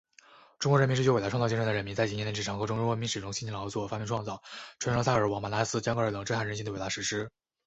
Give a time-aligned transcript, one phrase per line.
[0.57, 1.93] 中国人民是具有伟大创造精神的人民。
[1.93, 4.41] 在几千年历史长河中，中国人民始终辛勤劳作、发明创造……
[4.79, 7.29] 传承了萨格尔王、玛纳斯、江格尔等震撼人心的伟大史诗……